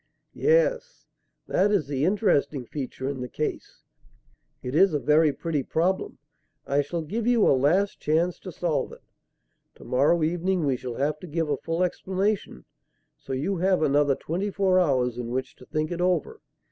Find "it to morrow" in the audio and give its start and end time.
8.93-10.23